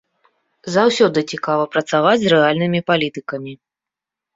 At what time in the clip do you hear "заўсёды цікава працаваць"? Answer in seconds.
0.75-2.17